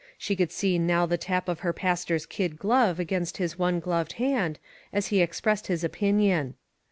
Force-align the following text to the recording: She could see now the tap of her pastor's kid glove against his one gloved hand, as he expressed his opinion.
She 0.17 0.35
could 0.35 0.51
see 0.51 0.79
now 0.79 1.05
the 1.05 1.15
tap 1.19 1.47
of 1.47 1.59
her 1.59 1.73
pastor's 1.73 2.25
kid 2.25 2.57
glove 2.57 2.99
against 2.99 3.37
his 3.37 3.59
one 3.59 3.79
gloved 3.79 4.13
hand, 4.13 4.57
as 4.91 5.09
he 5.13 5.21
expressed 5.21 5.67
his 5.67 5.83
opinion. 5.83 6.55